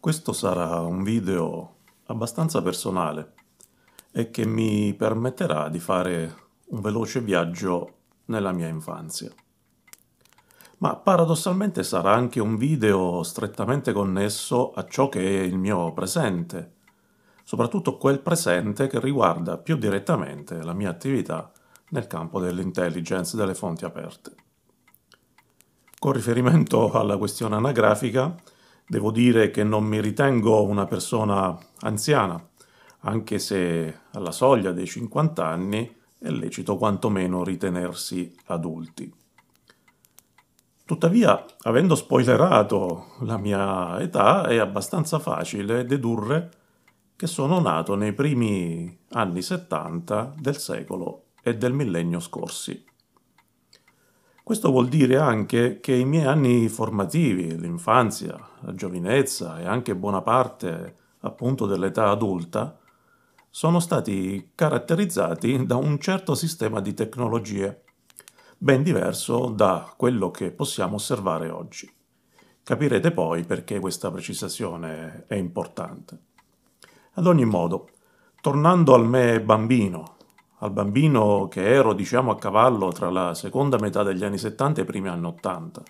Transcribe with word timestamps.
Questo 0.00 0.32
sarà 0.32 0.78
un 0.78 1.02
video 1.02 1.74
abbastanza 2.06 2.62
personale 2.62 3.32
e 4.12 4.30
che 4.30 4.46
mi 4.46 4.94
permetterà 4.94 5.68
di 5.68 5.80
fare 5.80 6.36
un 6.66 6.80
veloce 6.80 7.20
viaggio 7.20 7.94
nella 8.26 8.52
mia 8.52 8.68
infanzia. 8.68 9.28
Ma 10.78 10.94
paradossalmente 10.94 11.82
sarà 11.82 12.14
anche 12.14 12.38
un 12.38 12.56
video 12.56 13.24
strettamente 13.24 13.92
connesso 13.92 14.70
a 14.70 14.86
ciò 14.86 15.08
che 15.08 15.20
è 15.20 15.42
il 15.42 15.58
mio 15.58 15.92
presente, 15.92 16.74
soprattutto 17.42 17.96
quel 17.96 18.20
presente 18.20 18.86
che 18.86 19.00
riguarda 19.00 19.58
più 19.58 19.76
direttamente 19.76 20.62
la 20.62 20.74
mia 20.74 20.90
attività 20.90 21.50
nel 21.88 22.06
campo 22.06 22.38
dell'intelligence 22.38 23.36
delle 23.36 23.56
fonti 23.56 23.84
aperte. 23.84 24.32
Con 25.98 26.12
riferimento 26.12 26.92
alla 26.92 27.16
questione 27.16 27.56
anagrafica, 27.56 28.36
Devo 28.90 29.10
dire 29.10 29.50
che 29.50 29.64
non 29.64 29.84
mi 29.84 30.00
ritengo 30.00 30.64
una 30.64 30.86
persona 30.86 31.54
anziana, 31.80 32.42
anche 33.00 33.38
se 33.38 33.98
alla 34.12 34.32
soglia 34.32 34.72
dei 34.72 34.86
50 34.86 35.46
anni 35.46 35.94
è 36.18 36.30
lecito 36.30 36.78
quantomeno 36.78 37.44
ritenersi 37.44 38.34
adulti. 38.46 39.12
Tuttavia, 40.86 41.44
avendo 41.64 41.94
spoilerato 41.94 43.16
la 43.20 43.36
mia 43.36 44.00
età, 44.00 44.46
è 44.46 44.56
abbastanza 44.56 45.18
facile 45.18 45.84
dedurre 45.84 46.50
che 47.14 47.26
sono 47.26 47.60
nato 47.60 47.94
nei 47.94 48.14
primi 48.14 48.98
anni 49.10 49.42
70 49.42 50.32
del 50.38 50.56
secolo 50.56 51.24
e 51.42 51.58
del 51.58 51.74
millennio 51.74 52.20
scorsi. 52.20 52.87
Questo 54.48 54.70
vuol 54.70 54.88
dire 54.88 55.18
anche 55.18 55.78
che 55.78 55.92
i 55.94 56.06
miei 56.06 56.24
anni 56.24 56.70
formativi, 56.70 57.60
l'infanzia, 57.60 58.34
la 58.60 58.72
giovinezza 58.74 59.60
e 59.60 59.66
anche 59.66 59.94
buona 59.94 60.22
parte 60.22 60.96
appunto 61.20 61.66
dell'età 61.66 62.08
adulta, 62.08 62.78
sono 63.50 63.78
stati 63.78 64.52
caratterizzati 64.54 65.66
da 65.66 65.76
un 65.76 65.98
certo 65.98 66.34
sistema 66.34 66.80
di 66.80 66.94
tecnologie, 66.94 67.82
ben 68.56 68.82
diverso 68.82 69.50
da 69.50 69.92
quello 69.94 70.30
che 70.30 70.50
possiamo 70.50 70.94
osservare 70.94 71.50
oggi. 71.50 71.92
Capirete 72.62 73.10
poi 73.10 73.44
perché 73.44 73.78
questa 73.80 74.10
precisazione 74.10 75.24
è 75.26 75.34
importante. 75.34 76.18
Ad 77.12 77.26
ogni 77.26 77.44
modo, 77.44 77.90
tornando 78.40 78.94
al 78.94 79.06
me 79.06 79.42
bambino, 79.42 80.16
al 80.60 80.72
bambino 80.72 81.46
che 81.48 81.64
ero, 81.64 81.92
diciamo, 81.92 82.32
a 82.32 82.38
cavallo 82.38 82.90
tra 82.90 83.10
la 83.10 83.34
seconda 83.34 83.78
metà 83.78 84.02
degli 84.02 84.24
anni 84.24 84.38
70 84.38 84.80
e 84.80 84.82
i 84.82 84.86
primi 84.86 85.08
anni 85.08 85.26
80. 85.26 85.82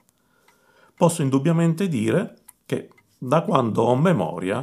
Posso 0.94 1.22
indubbiamente 1.22 1.88
dire 1.88 2.36
che 2.66 2.90
da 3.16 3.42
quando 3.42 3.82
ho 3.82 3.96
memoria 3.96 4.60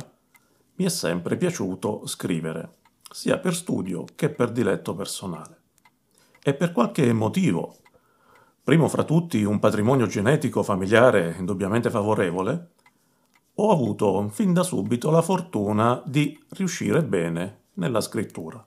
mi 0.76 0.86
è 0.86 0.90
sempre 0.90 1.38
piaciuto 1.38 2.06
scrivere, 2.06 2.76
sia 3.10 3.40
per 3.40 3.56
studio 3.56 4.06
che 4.16 4.30
per 4.30 4.52
diletto 4.52 4.94
personale. 4.94 5.62
E 6.44 6.54
per 6.54 6.72
qualche 6.72 7.12
motivo, 7.14 7.78
primo 8.64 8.88
fra 8.88 9.04
tutti 9.04 9.44
un 9.44 9.58
patrimonio 9.58 10.06
genetico 10.06 10.62
familiare 10.62 11.36
indubbiamente 11.40 11.90
favorevole, 11.90 12.72
ho 13.56 13.72
avuto 13.72 14.28
fin 14.30 14.54
da 14.54 14.62
subito 14.62 15.10
la 15.10 15.22
fortuna 15.22 16.04
di 16.06 16.38
riuscire 16.50 17.04
bene 17.04 17.62
nella 17.76 18.02
scrittura 18.02 18.64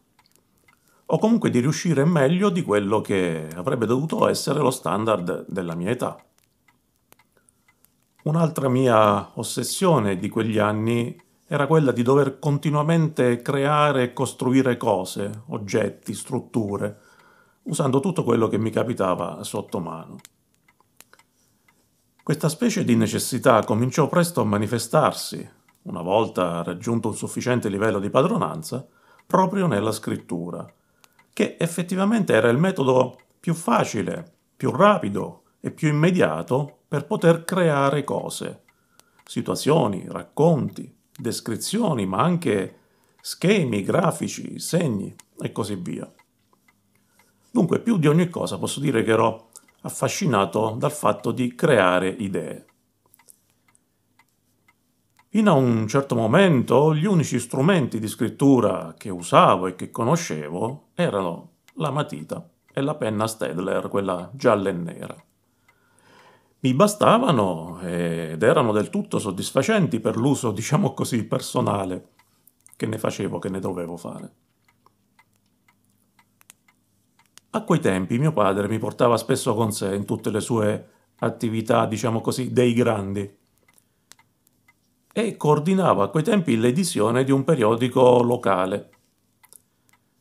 o 1.11 1.19
comunque 1.19 1.49
di 1.49 1.61
riuscire 1.61 2.05
meglio 2.05 2.51
di 2.51 2.63
quello 2.63 3.01
che 3.01 3.49
avrebbe 3.55 3.87
dovuto 3.87 4.29
essere 4.29 4.59
lo 4.59 4.71
standard 4.71 5.47
della 5.49 5.75
mia 5.75 5.91
età. 5.91 6.23
Un'altra 8.25 8.69
mia 8.69 9.31
ossessione 9.39 10.19
di 10.19 10.29
quegli 10.29 10.59
anni 10.59 11.19
era 11.47 11.67
quella 11.67 11.93
di 11.93 12.03
dover 12.03 12.39
continuamente 12.39 13.41
creare 13.41 14.03
e 14.03 14.13
costruire 14.13 14.77
cose, 14.77 15.45
oggetti, 15.47 16.13
strutture, 16.13 16.99
usando 17.63 18.01
tutto 18.01 18.23
quello 18.23 18.49
che 18.49 18.59
mi 18.59 18.71
capitava 18.71 19.43
sotto 19.45 19.81
mano. 19.81 20.17
Questa 22.23 22.51
specie 22.51 22.85
di 22.85 22.97
necessità 22.97 23.65
cominciò 23.65 24.09
presto 24.09 24.43
a 24.43 24.45
manifestarsi, 24.45 25.49
una 25.85 26.03
volta 26.03 26.63
raggiunto 26.63 27.09
un 27.09 27.15
sufficiente 27.15 27.71
livello 27.71 27.99
di 27.99 28.11
padronanza, 28.11 28.87
proprio 29.27 29.67
nella 29.67 29.93
scrittura, 29.93 30.71
che 31.39 31.57
effettivamente 31.57 32.33
era 32.33 32.49
il 32.49 32.59
metodo 32.59 33.17
più 33.39 33.55
facile, 33.55 34.29
più 34.57 34.73
rapido 34.73 35.43
e 35.61 35.71
più 35.71 35.87
immediato 35.87 36.79
per 36.89 37.07
poter 37.07 37.45
creare 37.45 38.03
cose, 38.03 38.65
situazioni, 39.25 40.05
racconti, 40.09 40.93
descrizioni, 41.17 42.07
ma 42.07 42.23
anche 42.25 42.79
schemi, 43.21 43.85
grafici, 43.85 44.59
segni 44.59 45.15
e 45.39 45.53
così 45.53 45.77
via. 45.77 46.13
Dunque, 47.53 47.79
più 47.83 47.99
di 47.99 48.09
ogni 48.09 48.29
cosa 48.29 48.59
posso 48.59 48.81
dire 48.81 49.05
che 49.05 49.13
ero 49.13 49.51
affascinato 49.83 50.75
dal 50.77 50.91
fatto 50.91 51.31
di 51.31 51.55
creare 51.55 52.09
idee. 52.09 52.67
Fino 55.29 55.53
a 55.53 55.55
un 55.55 55.87
certo 55.87 56.17
momento 56.17 56.93
gli 56.97 57.07
unici 57.07 57.39
strumenti 57.39 58.01
di 58.01 58.09
scrittura 58.09 58.97
che 58.99 59.09
usavo 59.09 59.69
e 59.69 59.77
che 59.77 59.93
conoscevo 59.93 60.87
erano 61.01 61.59
la 61.75 61.93
matita 61.93 62.51
e 62.73 62.81
la 62.81 62.97
penna 62.97 63.29
Stedler, 63.29 63.89
quella 63.89 64.31
gialla 64.35 64.69
e 64.69 64.73
nera. 64.73 65.17
Mi 66.61 66.75
bastavano 66.75 67.79
ed 67.83 68.43
erano 68.43 68.73
del 68.73 68.91
tutto 68.91 69.21
soddisfacenti 69.21 70.01
per 70.01 70.17
l'uso, 70.17 70.51
diciamo 70.51 70.95
così, 70.95 71.25
personale 71.25 72.09
che 72.75 72.87
ne 72.87 72.99
facevo, 72.99 73.39
che 73.39 73.49
ne 73.49 73.61
dovevo 73.61 73.97
fare. 73.97 74.33
A 77.51 77.63
quei 77.63 77.79
tempi 77.79 78.19
mio 78.19 78.33
padre 78.33 78.67
mi 78.67 78.79
portava 78.79 79.17
spesso 79.17 79.55
con 79.55 79.71
sé 79.71 79.95
in 79.95 80.05
tutte 80.05 80.31
le 80.31 80.41
sue 80.41 80.89
attività, 81.21 81.87
diciamo 81.87 82.21
così, 82.21 82.53
dei 82.53 82.73
grandi 82.73 83.37
e 85.13 85.37
coordinava 85.37 86.05
a 86.05 86.09
quei 86.09 86.23
tempi 86.23 86.57
l'edizione 86.57 87.23
di 87.23 87.31
un 87.33 87.45
periodico 87.45 88.21
locale. 88.23 88.91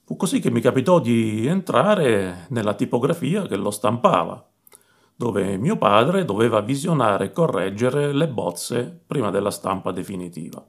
Fu 0.08 0.16
così 0.16 0.40
che 0.40 0.50
mi 0.50 0.62
capitò 0.62 1.02
di 1.02 1.48
entrare 1.48 2.46
nella 2.52 2.76
tipografia 2.76 3.46
che 3.46 3.58
lo 3.58 3.72
stampava, 3.72 4.42
dove 5.14 5.58
mio 5.58 5.78
padre 5.78 6.24
doveva 6.24 6.62
visionare 6.62 7.26
e 7.26 7.32
correggere 7.34 8.14
le 8.14 8.30
bozze 8.30 9.02
prima 9.06 9.32
della 9.32 9.52
stampa 9.52 9.92
definitiva. 9.92 10.66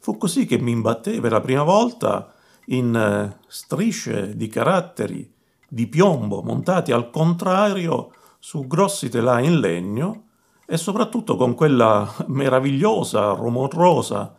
Fu 0.00 0.16
così 0.16 0.46
che 0.46 0.60
mi 0.60 0.70
imbattei 0.70 1.18
per 1.18 1.32
la 1.32 1.40
prima 1.40 1.64
volta 1.64 2.32
in 2.66 2.94
eh, 2.94 3.40
strisce 3.48 4.36
di 4.36 4.46
caratteri 4.46 5.34
di 5.68 5.88
piombo 5.88 6.40
montati 6.40 6.92
al 6.92 7.10
contrario 7.10 8.12
su 8.38 8.68
grossi 8.68 9.08
telai 9.08 9.46
in 9.46 9.58
legno 9.58 10.26
e 10.66 10.76
soprattutto 10.76 11.34
con 11.34 11.56
quella 11.56 12.08
meravigliosa, 12.28 13.32
rumorosa 13.32 14.36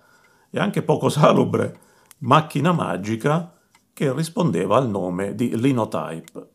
e 0.50 0.60
anche 0.60 0.82
poco 0.82 1.10
salubre 1.10 1.88
macchina 2.20 2.72
magica 2.72 3.54
che 3.94 4.14
rispondeva 4.14 4.78
al 4.78 4.90
nome 4.90 5.36
di 5.36 5.58
Linotype. 5.60 6.48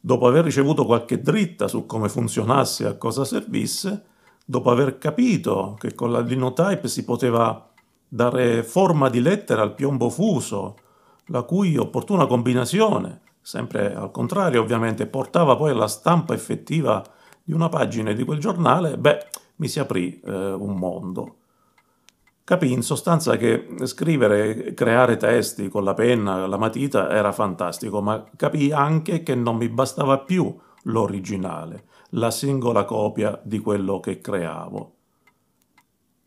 Dopo 0.00 0.26
aver 0.26 0.44
ricevuto 0.44 0.84
qualche 0.84 1.20
dritta 1.20 1.68
su 1.68 1.86
come 1.86 2.08
funzionasse 2.08 2.84
e 2.84 2.88
a 2.88 2.96
cosa 2.96 3.24
servisse, 3.24 4.04
dopo 4.44 4.70
aver 4.70 4.98
capito 4.98 5.76
che 5.78 5.94
con 5.94 6.10
la 6.10 6.20
Linotype 6.20 6.88
si 6.88 7.04
poteva 7.04 7.70
dare 8.08 8.62
forma 8.64 9.08
di 9.08 9.20
lettera 9.20 9.62
al 9.62 9.74
piombo 9.74 10.10
fuso, 10.10 10.76
la 11.26 11.42
cui 11.42 11.76
opportuna 11.76 12.26
combinazione, 12.26 13.20
sempre 13.40 13.94
al 13.94 14.10
contrario 14.10 14.60
ovviamente, 14.60 15.06
portava 15.06 15.56
poi 15.56 15.70
alla 15.70 15.88
stampa 15.88 16.34
effettiva 16.34 17.02
di 17.42 17.52
una 17.52 17.68
pagina 17.68 18.12
di 18.12 18.24
quel 18.24 18.38
giornale, 18.38 18.98
beh, 18.98 19.26
mi 19.56 19.68
si 19.68 19.78
aprì 19.78 20.20
eh, 20.20 20.52
un 20.52 20.74
mondo. 20.76 21.36
Capì 22.44 22.72
in 22.72 22.82
sostanza 22.82 23.36
che 23.36 23.68
scrivere, 23.84 24.74
creare 24.74 25.16
testi 25.16 25.68
con 25.68 25.84
la 25.84 25.94
penna, 25.94 26.44
la 26.48 26.58
matita 26.58 27.08
era 27.08 27.30
fantastico, 27.30 28.02
ma 28.02 28.24
capì 28.34 28.72
anche 28.72 29.22
che 29.22 29.36
non 29.36 29.56
mi 29.56 29.68
bastava 29.68 30.18
più 30.18 30.52
l'originale, 30.84 31.84
la 32.10 32.32
singola 32.32 32.84
copia 32.84 33.40
di 33.44 33.60
quello 33.60 34.00
che 34.00 34.20
creavo. 34.20 34.96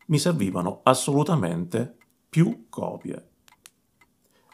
Mi 0.06 0.18
servivano 0.18 0.80
assolutamente 0.84 1.96
più 2.30 2.64
copie. 2.70 3.28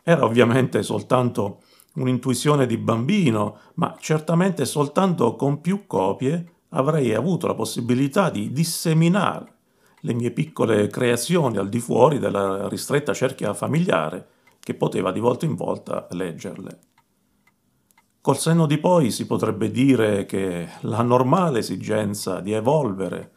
Era 0.03 0.25
ovviamente 0.25 0.83
soltanto 0.83 1.63
un'intuizione 1.95 2.67
di 2.67 2.77
bambino, 2.77 3.59
ma 3.75 3.95
certamente 4.01 4.65
soltanto 4.65 5.37
con 5.37 5.61
più 5.61 5.87
copie 5.87 6.55
avrei 6.71 7.15
avuto 7.15 7.47
la 7.47 7.55
possibilità 7.55 8.31
di 8.31 8.51
disseminare 8.51 9.52
le 10.05 10.15
mie 10.15 10.31
piccole 10.31 10.89
creazioni 10.89 11.59
al 11.59 11.69
di 11.69 11.81
fuori 11.81 12.19
della 12.19 12.69
ristretta 12.69 13.13
cerchia 13.13 13.55
familiare 13.55 14.29
che 14.61 14.75
poteva 14.75 15.13
di 15.13 15.21
volta 15.21 15.45
in 15.45 15.55
volta 15.55 16.07
leggerle. 16.11 16.79
Col 18.21 18.39
senno 18.39 18.67
di 18.67 18.79
poi 18.79 19.11
si 19.11 19.27
potrebbe 19.27 19.71
dire 19.71 20.27
che 20.27 20.69
la 20.83 21.03
normale 21.03 21.59
esigenza 21.59 22.41
di 22.41 22.53
evolvere 22.53 23.33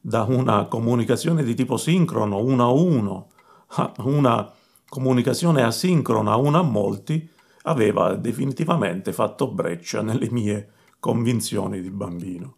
da 0.00 0.22
una 0.22 0.66
comunicazione 0.66 1.42
di 1.42 1.54
tipo 1.54 1.76
sincrono, 1.76 2.38
uno 2.38 2.64
a 2.64 2.70
uno, 2.70 3.28
a 3.66 3.92
una 3.98 4.48
comunicazione 4.88 5.62
asincrona, 5.62 6.36
uno 6.36 6.58
a 6.58 6.62
molti, 6.62 7.28
aveva 7.62 8.14
definitivamente 8.14 9.12
fatto 9.12 9.50
breccia 9.50 10.02
nelle 10.02 10.30
mie 10.30 10.70
convinzioni 11.00 11.80
di 11.80 11.90
bambino. 11.90 12.56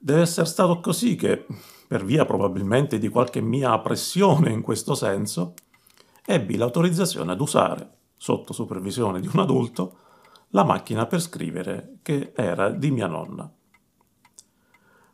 Deve 0.00 0.22
essere 0.22 0.46
stato 0.46 0.80
così 0.80 1.16
che, 1.16 1.46
per 1.86 2.04
via 2.04 2.24
probabilmente 2.24 2.98
di 2.98 3.08
qualche 3.08 3.40
mia 3.40 3.78
pressione 3.78 4.50
in 4.50 4.62
questo 4.62 4.94
senso, 4.94 5.54
ebbi 6.24 6.56
l'autorizzazione 6.56 7.32
ad 7.32 7.40
usare, 7.40 7.90
sotto 8.16 8.52
supervisione 8.52 9.20
di 9.20 9.28
un 9.32 9.40
adulto, 9.40 9.98
la 10.50 10.64
macchina 10.64 11.06
per 11.06 11.20
scrivere 11.20 11.98
che 12.02 12.32
era 12.34 12.70
di 12.70 12.90
mia 12.90 13.06
nonna. 13.06 13.50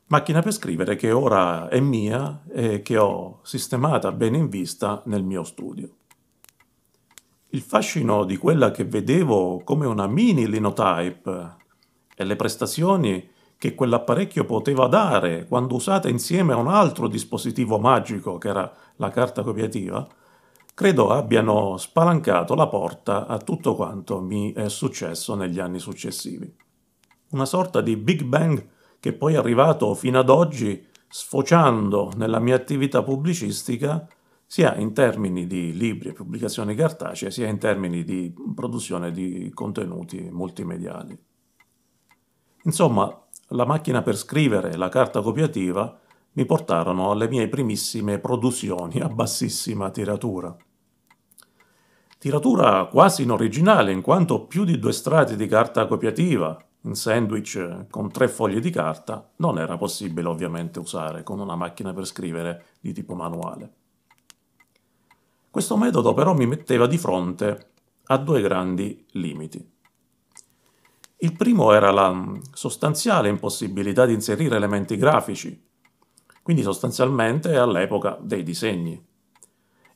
Macchina 0.07 0.43
per 0.43 0.53
scrivere 0.53 0.97
che 0.97 1.13
ora 1.13 1.69
è 1.69 1.79
mia 1.81 2.43
e 2.53 2.83
che 2.83 2.99
ho 2.99 3.41
sistemata 3.43 4.11
bene 4.11 4.39
in 4.39 4.49
vista 4.49 5.03
nel 5.07 5.23
mio 5.23 5.45
studio. 5.45 5.89
Il 7.51 7.61
fascino 7.63 8.25
di 8.25 8.37
quella 8.37 8.71
che 8.71 8.85
vedevo 8.85 9.63
come 9.65 9.87
una 9.87 10.07
mini 10.07 10.49
linotype 10.49 11.57
e 12.15 12.25
le 12.25 12.37
prestazioni 12.37 13.29
che 13.61 13.75
quell'apparecchio 13.75 14.47
poteva 14.47 14.87
dare 14.87 15.45
quando 15.47 15.75
usata 15.75 16.09
insieme 16.09 16.55
a 16.55 16.57
un 16.57 16.69
altro 16.69 17.09
dispositivo 17.09 17.79
magico 17.79 18.39
che 18.39 18.49
era 18.49 18.73
la 18.97 19.11
carta 19.11 19.43
copiativa, 19.43 20.09
credo 20.73 21.11
abbiano 21.11 21.77
spalancato 21.77 22.55
la 22.55 22.69
porta 22.69 23.27
a 23.27 23.37
tutto 23.37 23.75
quanto 23.75 24.23
mi 24.23 24.55
è 24.55 24.71
successo 24.71 25.35
negli 25.35 25.61
anni 25.61 25.79
successivi. 25.79 26.51
Una 27.33 27.45
sorta 27.45 27.83
di 27.83 27.99
Big 27.99 28.23
Bang 28.23 28.67
che 28.99 29.13
poi 29.13 29.35
è 29.35 29.37
arrivato 29.37 29.93
fino 29.93 30.19
ad 30.19 30.31
oggi 30.31 30.83
sfociando 31.07 32.13
nella 32.17 32.39
mia 32.39 32.55
attività 32.55 33.03
pubblicistica 33.03 34.09
sia 34.47 34.75
in 34.77 34.95
termini 34.95 35.47
di 35.47 35.77
libri 35.77 36.09
e 36.09 36.13
pubblicazioni 36.15 36.75
cartacee, 36.75 37.31
sia 37.31 37.47
in 37.47 37.59
termini 37.59 38.05
di 38.05 38.33
produzione 38.55 39.13
di 39.13 39.51
contenuti 39.53 40.31
multimediali. 40.33 41.15
Insomma, 42.63 43.27
la 43.51 43.65
macchina 43.65 44.03
per 44.03 44.17
scrivere 44.17 44.73
e 44.73 44.77
la 44.77 44.89
carta 44.89 45.21
copiativa 45.23 45.99
mi 46.33 46.45
portarono 46.45 47.11
alle 47.11 47.29
mie 47.29 47.49
primissime 47.49 48.19
produzioni 48.19 49.01
a 49.01 49.09
bassissima 49.09 49.91
tiratura. 49.91 50.57
Tiratura 52.19 52.85
quasi 52.87 53.23
in 53.23 53.31
originale, 53.31 53.93
in 53.93 54.03
quanto 54.03 54.45
più 54.45 54.65
di 54.65 54.79
due 54.79 54.93
strati 54.93 55.37
di 55.37 55.47
carta 55.47 55.87
copiativa, 55.87 56.57
in 56.83 56.95
sandwich 56.95 57.87
con 57.89 58.11
tre 58.11 58.29
foglie 58.29 58.61
di 58.61 58.71
carta, 58.71 59.31
non 59.37 59.59
era 59.59 59.77
possibile 59.77 60.29
ovviamente 60.29 60.79
usare 60.79 61.23
con 61.23 61.41
una 61.41 61.57
macchina 61.57 61.93
per 61.93 62.05
scrivere 62.05 62.65
di 62.81 62.93
tipo 62.93 63.15
manuale. 63.15 63.73
Questo 65.51 65.77
metodo 65.77 66.15
però 66.15 66.35
mi 66.35 66.47
metteva 66.47 66.87
di 66.87 66.97
fronte 66.97 67.71
a 68.05 68.17
due 68.19 68.41
grandi 68.41 69.05
limiti. 69.13 69.79
Il 71.23 71.37
primo 71.37 71.73
era 71.73 71.91
la 71.91 72.39
sostanziale 72.55 73.29
impossibilità 73.29 74.07
di 74.07 74.15
inserire 74.15 74.57
elementi 74.57 74.97
grafici, 74.97 75.69
quindi 76.43 76.63
sostanzialmente 76.63 77.57
all'epoca 77.57 78.17
dei 78.19 78.43
disegni. 78.43 78.99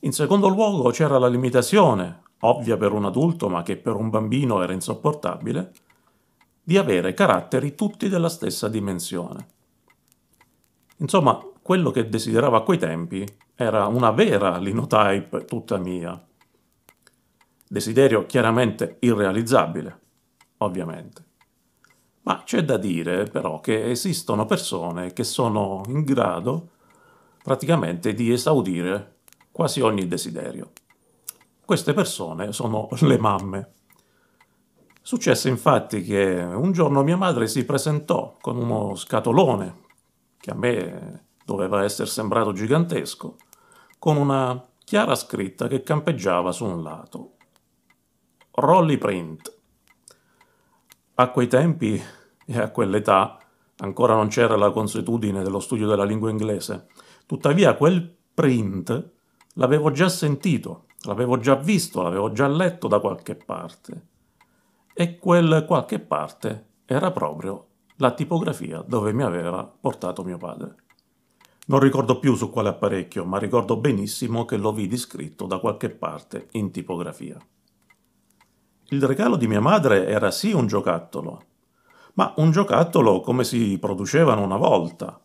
In 0.01 0.11
secondo 0.11 0.47
luogo 0.47 0.91
c'era 0.91 1.17
la 1.17 1.27
limitazione, 1.27 2.21
ovvia 2.41 2.77
per 2.77 2.91
un 2.91 3.05
adulto 3.05 3.49
ma 3.49 3.63
che 3.63 3.75
per 3.75 3.95
un 3.95 4.11
bambino 4.11 4.61
era 4.61 4.73
insopportabile, 4.73 5.71
di 6.61 6.77
avere 6.77 7.15
caratteri 7.15 7.73
tutti 7.73 8.07
della 8.07 8.29
stessa 8.29 8.67
dimensione. 8.69 9.47
Insomma, 10.97 11.43
quello 11.59 11.89
che 11.89 12.07
desideravo 12.07 12.55
a 12.55 12.63
quei 12.63 12.77
tempi 12.77 13.25
era 13.55 13.87
una 13.87 14.11
vera 14.11 14.59
linotype 14.59 15.45
tutta 15.45 15.79
mia. 15.79 16.23
Desiderio 17.67 18.27
chiaramente 18.27 18.97
irrealizzabile, 18.99 20.01
ovviamente. 20.57 21.23
Ma 22.21 22.43
c'è 22.43 22.63
da 22.63 22.77
dire 22.77 23.25
però 23.25 23.59
che 23.59 23.89
esistono 23.89 24.45
persone 24.45 25.13
che 25.13 25.23
sono 25.23 25.83
in 25.87 26.03
grado 26.03 26.69
praticamente 27.43 28.13
di 28.13 28.31
esaudire 28.31 29.17
quasi 29.51 29.79
ogni 29.81 30.07
desiderio. 30.07 30.71
Queste 31.63 31.93
persone 31.93 32.51
sono 32.51 32.87
le 33.01 33.17
mamme. 33.17 33.73
Successe 35.01 35.49
infatti 35.49 36.01
che 36.01 36.41
un 36.41 36.71
giorno 36.71 37.03
mia 37.03 37.15
madre 37.15 37.47
si 37.47 37.63
presentò 37.63 38.35
con 38.41 38.57
uno 38.57 38.95
scatolone, 38.95 39.83
che 40.39 40.49
a 40.49 40.55
me 40.55 41.25
doveva 41.45 41.83
essere 41.83 42.09
sembrato 42.09 42.53
gigantesco, 42.53 43.35
con 43.99 44.17
una 44.17 44.67
chiara 44.83 45.13
scritta 45.13 45.67
che 45.67 45.83
campeggiava 45.83 46.51
su 46.51 46.65
un 46.65 46.81
lato. 46.81 47.33
Rolly 48.51 48.97
Print. 48.97 49.54
A 51.15 51.29
quei 51.31 51.47
tempi 51.47 52.01
e 52.45 52.59
a 52.59 52.69
quell'età 52.69 53.37
ancora 53.77 54.15
non 54.15 54.27
c'era 54.27 54.55
la 54.55 54.71
consuetudine 54.71 55.43
dello 55.43 55.59
studio 55.59 55.87
della 55.87 56.03
lingua 56.03 56.29
inglese, 56.29 56.87
tuttavia 57.25 57.75
quel 57.75 58.15
print 58.33 59.13
L'avevo 59.57 59.91
già 59.91 60.09
sentito, 60.09 60.87
l'avevo 61.03 61.37
già 61.37 61.55
visto, 61.55 62.01
l'avevo 62.01 62.31
già 62.33 62.45
letto 62.47 62.89
da 62.89 62.99
qualche 62.99 63.35
parte. 63.35 64.07
E 64.93 65.17
quel 65.17 65.63
qualche 65.65 65.99
parte 65.99 66.65
era 66.85 67.11
proprio 67.11 67.67
la 67.97 68.11
tipografia 68.11 68.83
dove 68.85 69.13
mi 69.13 69.23
aveva 69.23 69.63
portato 69.63 70.25
mio 70.25 70.37
padre. 70.37 70.75
Non 71.67 71.79
ricordo 71.79 72.19
più 72.19 72.35
su 72.35 72.49
quale 72.49 72.69
apparecchio, 72.69 73.23
ma 73.23 73.37
ricordo 73.37 73.77
benissimo 73.77 74.43
che 74.43 74.57
lo 74.57 74.73
vidi 74.73 74.97
scritto 74.97 75.45
da 75.45 75.59
qualche 75.59 75.89
parte 75.89 76.49
in 76.51 76.69
tipografia. 76.71 77.37
Il 78.89 79.03
regalo 79.03 79.35
di 79.35 79.47
mia 79.47 79.61
madre 79.61 80.07
era 80.07 80.31
sì 80.31 80.51
un 80.51 80.67
giocattolo, 80.67 81.43
ma 82.13 82.33
un 82.37 82.51
giocattolo 82.51 83.21
come 83.21 83.43
si 83.43 83.77
producevano 83.79 84.43
una 84.43 84.57
volta, 84.57 85.19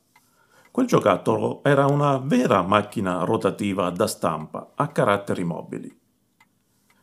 Quel 0.72 0.86
giocattolo 0.86 1.64
era 1.64 1.86
una 1.86 2.18
vera 2.18 2.62
macchina 2.62 3.24
rotativa 3.24 3.90
da 3.90 4.06
stampa 4.06 4.70
a 4.76 4.86
caratteri 4.86 5.42
mobili. 5.42 5.98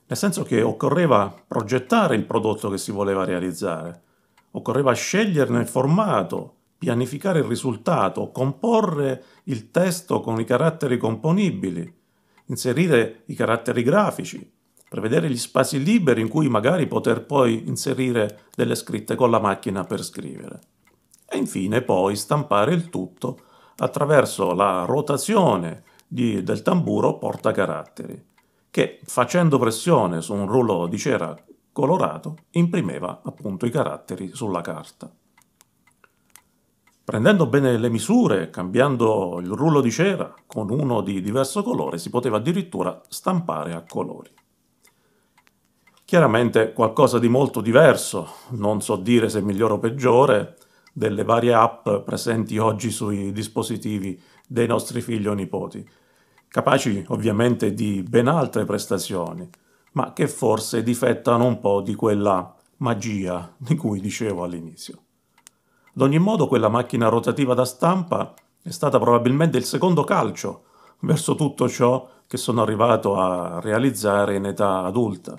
Nel 0.06 0.18
senso 0.18 0.44
che 0.44 0.62
occorreva 0.62 1.34
progettare 1.46 2.16
il 2.16 2.24
prodotto 2.24 2.70
che 2.70 2.78
si 2.78 2.92
voleva 2.92 3.26
realizzare, 3.26 4.04
occorreva 4.52 4.94
sceglierne 4.94 5.60
il 5.60 5.68
formato, 5.68 6.56
pianificare 6.78 7.40
il 7.40 7.46
risultato, 7.46 8.32
comporre 8.32 9.24
il 9.46 9.70
testo 9.70 10.22
con 10.22 10.40
i 10.40 10.46
caratteri 10.46 10.98
componibili, 10.98 11.94
inserire 12.46 13.24
i 13.26 13.36
caratteri 13.36 13.84
grafici, 13.84 14.50
prevedere 14.88 15.30
gli 15.30 15.38
spazi 15.38 15.84
liberi 15.84 16.22
in 16.22 16.30
cui 16.30 16.48
magari 16.48 16.88
poter 16.88 17.26
poi 17.26 17.68
inserire 17.68 18.46
delle 18.56 18.76
scritte 18.76 19.16
con 19.16 19.30
la 19.30 19.40
macchina 19.40 19.84
per 19.84 20.04
scrivere. 20.04 20.60
E 21.30 21.38
infine 21.38 21.82
poi 21.82 22.16
stampare 22.16 22.74
il 22.74 22.90
tutto 22.90 23.40
attraverso 23.78 24.54
la 24.54 24.86
rotazione 24.86 25.84
di, 26.08 26.42
del 26.42 26.62
tamburo 26.62 27.18
portacaratteri, 27.18 28.26
che 28.72 29.00
facendo 29.04 29.60
pressione 29.60 30.22
su 30.22 30.34
un 30.34 30.48
rullo 30.48 30.88
di 30.88 30.98
cera 30.98 31.36
colorato 31.72 32.38
imprimeva 32.52 33.22
appunto 33.24 33.66
i 33.66 33.70
caratteri 33.70 34.32
sulla 34.34 34.62
carta. 34.62 35.12
Prendendo 37.04 37.48
bene 37.48 37.78
le 37.78 37.90
misure, 37.90 38.50
cambiando 38.50 39.40
il 39.40 39.50
rullo 39.50 39.80
di 39.80 39.92
cera 39.92 40.34
con 40.46 40.70
uno 40.70 41.02
di 41.02 41.22
diverso 41.22 41.64
colore, 41.64 41.98
si 41.98 42.10
poteva 42.10 42.38
addirittura 42.38 43.00
stampare 43.08 43.74
a 43.74 43.84
colori. 43.88 44.30
Chiaramente 46.08 46.72
qualcosa 46.72 47.20
di 47.20 47.28
molto 47.28 47.60
diverso, 47.60 48.30
non 48.52 48.82
so 48.82 48.96
dire 48.96 49.28
se 49.28 49.42
migliore 49.42 49.74
o 49.74 49.78
peggiore, 49.78 50.56
delle 50.94 51.26
varie 51.26 51.54
app 51.54 51.90
presenti 52.06 52.58
oggi 52.58 52.92
sui 52.92 53.34
dispositivi 53.34 54.18
dei 54.48 54.68
nostri 54.68 55.02
figli 55.02 55.28
o 55.28 55.34
nipoti, 55.34 55.86
capaci 56.48 57.04
ovviamente 57.10 57.74
di 57.74 58.06
ben 58.08 58.30
altre 58.30 58.64
prestazioni, 58.64 59.50
ma 59.92 60.14
che 60.14 60.30
forse 60.30 60.82
difettano 60.82 61.44
un 61.44 61.60
po' 61.60 61.82
di 61.82 61.94
quella 61.94 62.56
magia 62.78 63.54
di 63.58 63.76
cui 63.76 64.00
dicevo 64.00 64.46
all'inizio. 64.46 65.00
Ad 65.94 66.02
ogni 66.02 66.20
modo 66.20 66.48
quella 66.48 66.70
macchina 66.70 67.10
rotativa 67.10 67.54
da 67.54 67.66
stampa 67.66 68.34
è 68.62 68.72
stata 68.72 68.98
probabilmente 68.98 69.58
il 69.58 69.66
secondo 69.66 70.06
calcio 70.06 70.68
verso 71.00 71.36
tutto 71.36 71.68
ciò 71.68 72.08
che 72.26 72.38
sono 72.38 72.62
arrivato 72.62 73.18
a 73.18 73.60
realizzare 73.60 74.36
in 74.36 74.46
età 74.46 74.86
adulta, 74.86 75.38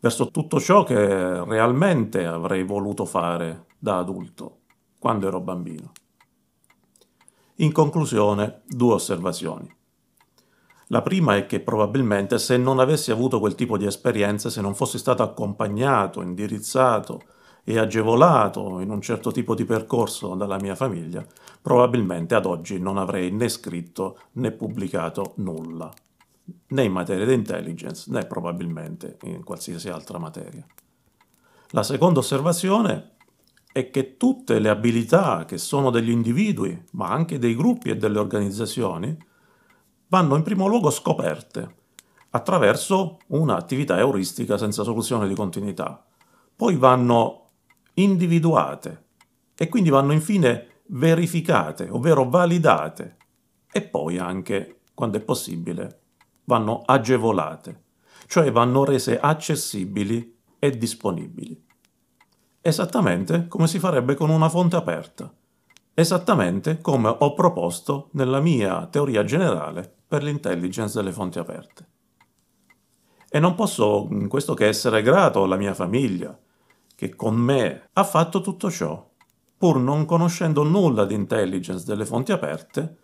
verso 0.00 0.30
tutto 0.30 0.58
ciò 0.58 0.82
che 0.82 1.44
realmente 1.44 2.24
avrei 2.24 2.64
voluto 2.64 3.04
fare 3.04 3.66
da 3.78 3.98
adulto 3.98 4.58
quando 4.98 5.28
ero 5.28 5.40
bambino. 5.40 5.92
In 7.56 7.72
conclusione, 7.72 8.62
due 8.66 8.94
osservazioni. 8.94 9.70
La 10.88 11.02
prima 11.02 11.36
è 11.36 11.46
che 11.46 11.60
probabilmente 11.60 12.38
se 12.38 12.56
non 12.56 12.80
avessi 12.80 13.12
avuto 13.12 13.38
quel 13.38 13.54
tipo 13.54 13.76
di 13.76 13.86
esperienza, 13.86 14.50
se 14.50 14.60
non 14.60 14.74
fossi 14.74 14.98
stato 14.98 15.22
accompagnato, 15.22 16.20
indirizzato 16.20 17.22
e 17.62 17.78
agevolato 17.78 18.80
in 18.80 18.90
un 18.90 19.00
certo 19.00 19.30
tipo 19.30 19.54
di 19.54 19.64
percorso 19.64 20.34
dalla 20.34 20.56
mia 20.58 20.74
famiglia, 20.74 21.24
probabilmente 21.62 22.34
ad 22.34 22.46
oggi 22.46 22.80
non 22.80 22.96
avrei 22.96 23.30
né 23.30 23.48
scritto 23.48 24.18
né 24.32 24.50
pubblicato 24.50 25.34
nulla, 25.36 25.92
né 26.68 26.84
in 26.84 26.92
materia 26.92 27.26
di 27.26 27.34
intelligence 27.34 28.10
né 28.10 28.26
probabilmente 28.26 29.18
in 29.22 29.44
qualsiasi 29.44 29.88
altra 29.88 30.18
materia. 30.18 30.66
La 31.70 31.82
seconda 31.82 32.18
osservazione 32.18 33.12
è 33.72 33.90
che 33.90 34.16
tutte 34.16 34.58
le 34.58 34.68
abilità 34.68 35.44
che 35.44 35.58
sono 35.58 35.90
degli 35.90 36.10
individui, 36.10 36.84
ma 36.92 37.08
anche 37.08 37.38
dei 37.38 37.54
gruppi 37.54 37.90
e 37.90 37.96
delle 37.96 38.18
organizzazioni, 38.18 39.16
vanno 40.08 40.36
in 40.36 40.42
primo 40.42 40.66
luogo 40.66 40.90
scoperte 40.90 41.76
attraverso 42.30 43.18
un'attività 43.28 43.98
euristica 43.98 44.58
senza 44.58 44.82
soluzione 44.82 45.28
di 45.28 45.34
continuità. 45.34 46.04
Poi 46.54 46.76
vanno 46.76 47.50
individuate 47.94 49.04
e 49.54 49.68
quindi 49.68 49.90
vanno 49.90 50.12
infine 50.12 50.82
verificate, 50.86 51.88
ovvero 51.88 52.28
validate 52.28 53.16
e 53.70 53.82
poi 53.82 54.18
anche, 54.18 54.80
quando 54.94 55.18
è 55.18 55.20
possibile, 55.20 55.99
vanno 56.50 56.82
agevolate, 56.84 57.84
cioè 58.26 58.50
vanno 58.50 58.84
rese 58.84 59.20
accessibili 59.20 60.36
e 60.58 60.76
disponibili. 60.76 61.64
Esattamente 62.60 63.46
come 63.46 63.68
si 63.68 63.78
farebbe 63.78 64.16
con 64.16 64.30
una 64.30 64.48
fonte 64.48 64.74
aperta, 64.74 65.32
esattamente 65.94 66.80
come 66.80 67.14
ho 67.16 67.34
proposto 67.34 68.08
nella 68.14 68.40
mia 68.40 68.86
teoria 68.86 69.22
generale 69.22 69.88
per 70.08 70.24
l'intelligence 70.24 70.96
delle 70.96 71.12
fonti 71.12 71.38
aperte. 71.38 71.86
E 73.28 73.38
non 73.38 73.54
posso 73.54 74.08
in 74.10 74.26
questo 74.26 74.54
che 74.54 74.66
essere 74.66 75.02
grato 75.02 75.44
alla 75.44 75.56
mia 75.56 75.72
famiglia, 75.72 76.36
che 76.96 77.14
con 77.14 77.36
me 77.36 77.90
ha 77.92 78.02
fatto 78.02 78.40
tutto 78.40 78.68
ciò, 78.72 79.08
pur 79.56 79.78
non 79.78 80.04
conoscendo 80.04 80.64
nulla 80.64 81.04
di 81.04 81.14
intelligence 81.14 81.84
delle 81.84 82.04
fonti 82.04 82.32
aperte, 82.32 82.96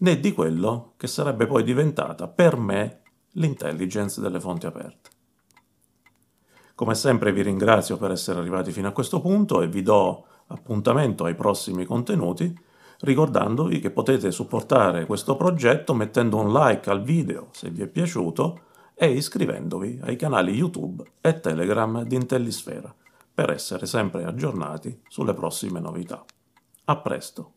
né 0.00 0.20
di 0.20 0.32
quello 0.32 0.92
che 0.96 1.06
sarebbe 1.06 1.46
poi 1.46 1.62
diventata 1.62 2.28
per 2.28 2.56
me 2.56 3.00
l'intelligence 3.32 4.20
delle 4.20 4.40
fonti 4.40 4.66
aperte. 4.66 5.10
Come 6.74 6.94
sempre 6.94 7.32
vi 7.32 7.42
ringrazio 7.42 7.96
per 7.96 8.10
essere 8.10 8.38
arrivati 8.38 8.70
fino 8.70 8.88
a 8.88 8.92
questo 8.92 9.20
punto 9.20 9.62
e 9.62 9.68
vi 9.68 9.82
do 9.82 10.26
appuntamento 10.48 11.24
ai 11.24 11.34
prossimi 11.34 11.84
contenuti, 11.84 12.54
ricordandovi 13.00 13.78
che 13.78 13.90
potete 13.90 14.30
supportare 14.30 15.06
questo 15.06 15.36
progetto 15.36 15.94
mettendo 15.94 16.36
un 16.38 16.52
like 16.52 16.90
al 16.90 17.02
video 17.02 17.48
se 17.52 17.70
vi 17.70 17.82
è 17.82 17.86
piaciuto 17.86 18.60
e 18.94 19.10
iscrivendovi 19.10 20.00
ai 20.02 20.16
canali 20.16 20.52
YouTube 20.52 21.04
e 21.20 21.40
Telegram 21.40 22.02
di 22.04 22.14
Intellisfera 22.14 22.94
per 23.32 23.50
essere 23.50 23.84
sempre 23.84 24.24
aggiornati 24.24 25.02
sulle 25.08 25.34
prossime 25.34 25.80
novità. 25.80 26.24
A 26.84 26.96
presto! 26.96 27.55